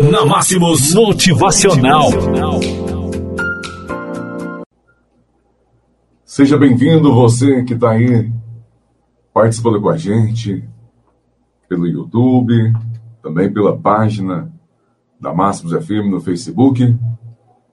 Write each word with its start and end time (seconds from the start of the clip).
Na 0.00 0.24
Máximos 0.24 0.94
Motivacional. 0.94 2.08
Seja 6.24 6.56
bem-vindo 6.56 7.12
você 7.12 7.62
que 7.64 7.74
está 7.74 7.90
aí 7.90 8.32
participando 9.34 9.78
com 9.78 9.90
a 9.90 9.98
gente 9.98 10.64
pelo 11.68 11.86
YouTube, 11.86 12.72
também 13.22 13.52
pela 13.52 13.76
página 13.76 14.50
da 15.20 15.34
Máximos 15.34 15.72
FM 15.84 16.08
no 16.10 16.20
Facebook. 16.20 16.96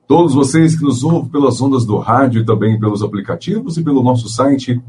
Todos 0.06 0.34
vocês 0.34 0.76
que 0.76 0.84
nos 0.84 1.06
ouvem 1.06 1.32
pelas 1.32 1.62
ondas 1.62 1.86
do 1.86 1.98
rádio 1.98 2.42
e 2.42 2.46
também 2.46 2.78
pelos 2.78 3.02
aplicativos 3.02 3.78
e 3.78 3.84
pelo 3.84 4.04
nosso 4.04 4.28
site, 4.28 4.82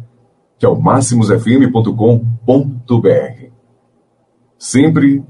que 0.59 0.67
é 0.67 0.69
o 0.69 0.81
máximosfm.com.br. 0.81 3.49
Sempre, 4.59 5.25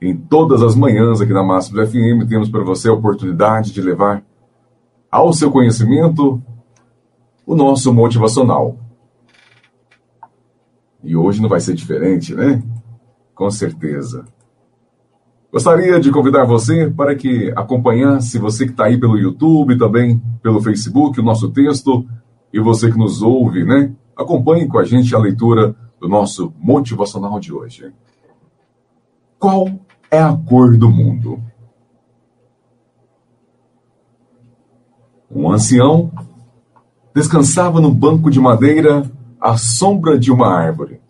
em 0.00 0.16
todas 0.16 0.62
as 0.62 0.74
manhãs 0.74 1.20
aqui 1.20 1.32
na 1.32 1.42
Máximos 1.42 1.88
FM, 1.88 2.28
temos 2.28 2.48
para 2.48 2.62
você 2.62 2.88
a 2.88 2.92
oportunidade 2.92 3.72
de 3.72 3.80
levar 3.80 4.22
ao 5.10 5.32
seu 5.32 5.50
conhecimento 5.50 6.42
o 7.46 7.54
nosso 7.54 7.92
motivacional. 7.94 8.76
E 11.02 11.16
hoje 11.16 11.40
não 11.40 11.48
vai 11.48 11.60
ser 11.60 11.74
diferente, 11.74 12.34
né? 12.34 12.62
Com 13.34 13.50
certeza. 13.50 14.24
Gostaria 15.52 15.98
de 16.00 16.10
convidar 16.10 16.44
você 16.44 16.90
para 16.90 17.14
que 17.14 17.52
acompanhasse, 17.56 18.38
você 18.38 18.66
que 18.66 18.72
está 18.72 18.86
aí 18.86 18.98
pelo 18.98 19.16
YouTube, 19.16 19.78
também 19.78 20.20
pelo 20.42 20.60
Facebook, 20.60 21.18
o 21.18 21.24
nosso 21.24 21.50
texto, 21.50 22.04
e 22.52 22.60
você 22.60 22.90
que 22.90 22.98
nos 22.98 23.22
ouve, 23.22 23.64
né? 23.64 23.92
Acompanhe 24.16 24.66
com 24.66 24.78
a 24.78 24.84
gente 24.84 25.14
a 25.14 25.18
leitura 25.18 25.74
do 26.00 26.08
nosso 26.08 26.52
motivacional 26.58 27.38
de 27.38 27.52
hoje. 27.52 27.92
Qual 29.38 29.66
é 30.10 30.18
a 30.18 30.32
cor 30.36 30.76
do 30.76 30.90
mundo? 30.90 31.40
Um 35.30 35.50
ancião 35.50 36.10
descansava 37.14 37.80
no 37.80 37.90
banco 37.90 38.30
de 38.30 38.40
madeira 38.40 39.10
à 39.40 39.56
sombra 39.56 40.18
de 40.18 40.30
uma 40.30 40.48
árvore, 40.48 41.00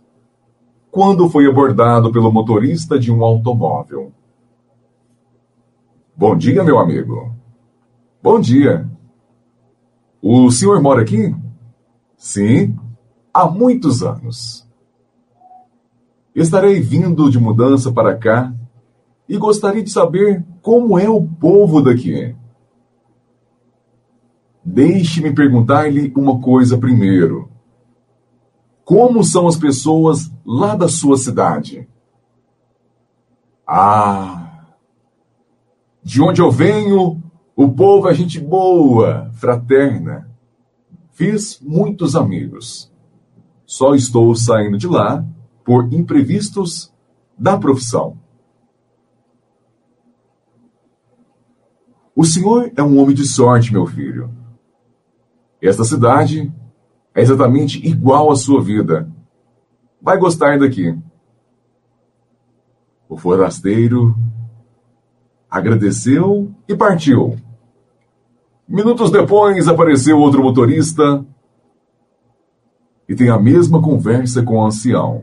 quando 0.91 1.29
foi 1.29 1.47
abordado 1.47 2.11
pelo 2.11 2.33
motorista 2.33 2.98
de 2.98 3.12
um 3.12 3.25
automóvel. 3.25 4.12
Bom 6.17 6.37
dia, 6.37 6.65
meu 6.65 6.78
amigo. 6.78 7.34
Bom 8.23 8.41
dia. 8.41 8.89
O 10.23 10.51
senhor 10.51 10.81
mora 10.81 11.03
aqui? 11.03 11.34
Sim, 12.17 12.77
há 13.33 13.47
muitos 13.47 14.03
anos. 14.03 14.67
Estarei 16.34 16.81
vindo 16.81 17.31
de 17.31 17.39
mudança 17.39 17.93
para 17.93 18.17
cá 18.17 18.53
e 19.29 19.37
gostaria 19.37 19.83
de 19.83 19.91
saber 19.91 20.45
como 20.63 20.99
é 20.99 21.09
o 21.09 21.23
povo 21.23 21.83
daqui. 21.83 22.35
Deixe-me 24.65 25.33
perguntar-lhe 25.33 26.13
uma 26.17 26.41
coisa 26.41 26.77
primeiro. 26.77 27.49
Como 28.85 29.25
são 29.25 29.47
as 29.47 29.57
pessoas 29.57 30.31
lá 30.45 30.77
da 30.77 30.89
sua 30.89 31.17
cidade? 31.17 31.89
Ah, 33.67 34.47
de 36.03 36.23
onde 36.23 36.41
eu 36.41 36.51
venho, 36.51 37.21
o 37.57 37.69
povo 37.69 38.09
é 38.09 38.15
gente 38.15 38.39
boa, 38.39 39.31
fraterna. 39.35 40.31
Fiz 41.11 41.61
muitos 41.61 42.15
amigos. 42.15 42.93
Só 43.65 43.95
estou 43.95 44.35
saindo 44.37 44.79
de 44.79 44.87
lá 44.87 45.25
por 45.65 45.93
imprevistos 45.93 46.93
da 47.37 47.59
profissão. 47.59 48.17
O 52.17 52.25
senhor 52.25 52.72
é 52.75 52.83
um 52.83 52.98
homem 52.98 53.14
de 53.14 53.27
sorte, 53.27 53.70
meu 53.70 53.84
filho. 53.84 54.31
Esta 55.61 55.84
cidade 55.84 56.50
é 57.14 57.20
exatamente 57.20 57.86
igual 57.86 58.31
à 58.31 58.37
sua 58.37 58.62
vida. 58.62 59.06
Vai 60.00 60.16
gostar 60.16 60.59
daqui. 60.59 60.99
O 63.06 63.19
forasteiro 63.19 64.16
agradeceu 65.50 66.50
e 66.66 66.75
partiu. 66.75 67.37
Minutos 68.66 69.10
depois 69.10 69.69
apareceu 69.69 70.19
outro 70.19 70.43
motorista 70.43 71.22
e 73.06 73.15
tem 73.15 73.28
a 73.28 73.38
mesma 73.38 73.81
conversa 73.82 74.43
com 74.43 74.55
o 74.55 74.65
ancião. 74.65 75.22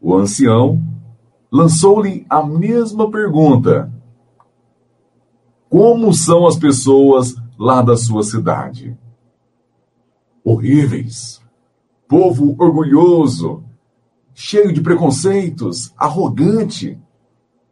O 0.00 0.14
ancião 0.14 0.80
lançou-lhe 1.50 2.24
a 2.30 2.44
mesma 2.46 3.10
pergunta: 3.10 3.92
Como 5.72 6.12
são 6.12 6.46
as 6.46 6.54
pessoas 6.54 7.34
lá 7.58 7.80
da 7.80 7.96
sua 7.96 8.22
cidade. 8.22 8.94
Horríveis. 10.44 11.40
Povo 12.06 12.54
orgulhoso, 12.58 13.64
cheio 14.34 14.70
de 14.70 14.82
preconceitos, 14.82 15.90
arrogante. 15.96 17.00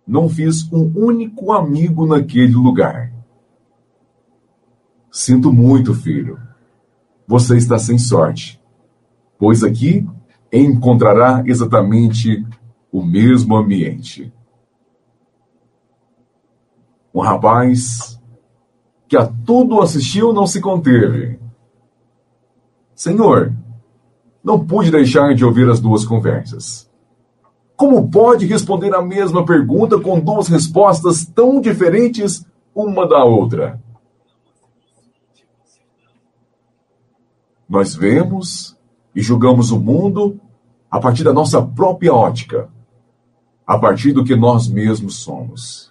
Não 0.07 0.31
fiz 0.31 0.67
um 0.73 0.91
único 0.97 1.53
amigo 1.53 2.07
naquele 2.07 2.55
lugar. 2.55 3.13
Sinto 5.13 5.53
muito, 5.53 5.93
filho. 5.93 6.41
Você 7.29 7.59
está 7.59 7.79
sem 7.79 7.99
sorte, 7.99 8.59
pois 9.39 9.63
aqui 9.63 10.09
encontrará 10.51 11.43
exatamente 11.45 12.47
o 12.91 13.05
mesmo 13.05 13.55
ambiente. 13.55 14.33
Um 17.15 17.21
rapaz 17.21 18.21
que 19.09 19.17
a 19.17 19.27
tudo 19.27 19.81
assistiu 19.81 20.33
não 20.33 20.47
se 20.47 20.61
conteve. 20.61 21.39
Senhor, 22.95 23.53
não 24.43 24.65
pude 24.65 24.91
deixar 24.91 25.35
de 25.35 25.45
ouvir 25.45 25.69
as 25.69 25.81
duas 25.81 26.05
conversas. 26.05 26.89
Como 27.77 28.11
pode 28.11 28.47
responder 28.47 28.95
a 28.95 29.03
mesma 29.03 29.45
pergunta 29.45 29.99
com 29.99 30.21
duas 30.21 30.49
respostas 30.49 31.25
tão 31.25 31.61
diferentes 31.61 32.45
uma 32.75 33.09
da 33.09 33.25
outra? 33.25 33.83
Nós 37.69 37.95
vemos 37.95 38.77
e 39.15 39.23
julgamos 39.23 39.71
o 39.71 39.81
mundo 39.81 40.41
a 40.91 40.99
partir 40.99 41.25
da 41.25 41.33
nossa 41.33 41.63
própria 41.63 42.13
ótica, 42.13 42.69
a 43.67 43.79
partir 43.79 44.13
do 44.13 44.25
que 44.25 44.35
nós 44.35 44.69
mesmos 44.69 45.17
somos. 45.17 45.90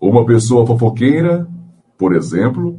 Uma 0.00 0.24
pessoa 0.24 0.66
fofoqueira, 0.66 1.48
por 1.96 2.14
exemplo, 2.14 2.78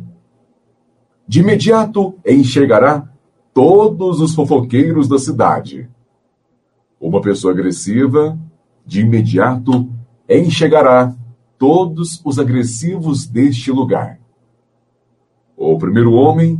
de 1.27 1.41
imediato 1.41 2.15
enxergará 2.25 3.07
todos 3.53 4.21
os 4.21 4.33
fofoqueiros 4.33 5.07
da 5.07 5.19
cidade. 5.19 5.89
Uma 6.99 7.21
pessoa 7.21 7.53
agressiva, 7.53 8.39
de 8.85 9.01
imediato 9.01 9.89
enxergará 10.27 11.13
todos 11.57 12.21
os 12.23 12.39
agressivos 12.39 13.27
deste 13.27 13.71
lugar. 13.71 14.19
O 15.57 15.77
primeiro 15.77 16.13
homem 16.13 16.57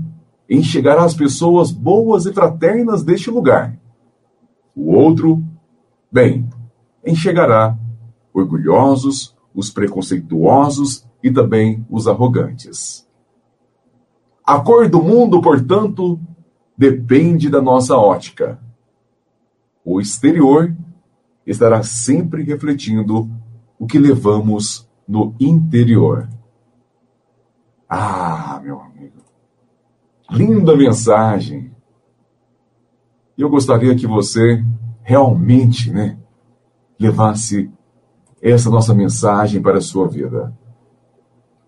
enxergará 0.50 1.06
as 1.06 1.14
pessoas 1.14 1.72
boas 1.72 2.26
e 2.26 2.34
fraternas 2.34 3.02
deste 3.02 3.32
lugar. 3.32 3.80
O 4.76 4.94
outro, 4.94 5.42
bem, 6.12 6.50
enxergará 7.06 7.78
orgulhosos, 8.34 9.36
os 9.54 9.70
preconceituosos 9.70 11.06
e 11.24 11.32
também 11.32 11.86
os 11.90 12.08
arrogantes. 12.08 13.08
A 14.46 14.60
cor 14.60 14.90
do 14.90 15.02
mundo, 15.02 15.42
portanto, 15.42 16.20
depende 16.78 17.50
da 17.50 17.62
nossa 17.62 17.96
ótica. 17.96 18.60
O 19.84 20.00
exterior 20.00 20.76
estará 21.46 21.84
sempre 21.84 22.44
refletindo 22.44 23.30
o 23.78 23.86
que 23.86 24.00
levamos 24.00 24.90
no 25.08 25.36
interior. 25.40 26.30
Ah, 27.88 28.60
meu 28.64 28.80
amigo, 28.80 29.18
linda 30.30 30.76
mensagem. 30.76 31.72
Eu 33.38 33.50
gostaria 33.50 33.96
que 33.96 34.06
você 34.06 34.64
realmente, 35.02 35.92
né, 35.92 36.20
levasse 37.00 37.72
essa 38.42 38.70
nossa 38.70 38.94
mensagem 38.94 39.62
para 39.62 39.78
a 39.78 39.82
sua 39.82 40.08
vida. 40.08 40.54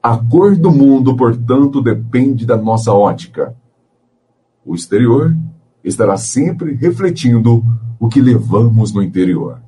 A 0.01 0.18
cor 0.18 0.56
do 0.56 0.71
mundo, 0.71 1.15
portanto, 1.15 1.81
depende 1.81 2.45
da 2.45 2.57
nossa 2.57 2.91
ótica. 2.91 3.56
O 4.65 4.73
exterior 4.73 5.35
estará 5.83 6.18
sempre 6.18 6.73
refletindo 6.73 7.63
o 8.00 8.07
que 8.07 8.21
levamos 8.21 8.94
no 8.94 9.01
interior. 9.01 9.62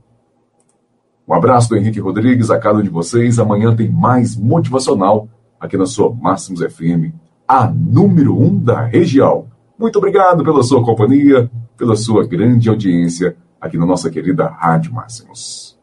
Um 1.27 1.33
abraço 1.33 1.69
do 1.69 1.77
Henrique 1.77 2.00
Rodrigues 2.00 2.50
a 2.50 2.59
cada 2.59 2.79
um 2.79 2.83
de 2.83 2.89
vocês. 2.89 3.39
Amanhã 3.39 3.75
tem 3.75 3.89
mais 3.89 4.35
motivacional 4.35 5.27
aqui 5.59 5.77
na 5.77 5.85
sua 5.85 6.13
Máximos 6.13 6.61
FM, 6.61 7.13
a 7.47 7.67
número 7.67 8.38
um 8.38 8.57
da 8.57 8.83
região. 8.83 9.47
Muito 9.79 9.97
obrigado 9.97 10.44
pela 10.44 10.63
sua 10.63 10.83
companhia, 10.83 11.49
pela 11.77 11.95
sua 11.95 12.27
grande 12.27 12.69
audiência 12.69 13.38
aqui 13.59 13.77
na 13.77 13.85
nossa 13.85 14.09
querida 14.09 14.47
Rádio 14.47 14.94
Máximos. 14.94 15.79